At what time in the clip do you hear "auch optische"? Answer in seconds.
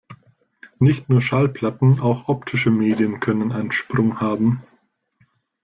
1.99-2.71